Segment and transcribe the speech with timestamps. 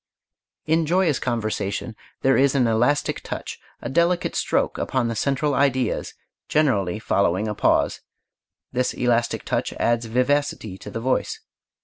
[0.65, 6.15] In joyous conversation there is an elastic touch, a delicate stroke, upon the central ideas,
[6.49, 8.01] generally following a pause.
[8.71, 11.41] This elastic touch adds vivacity to the voice.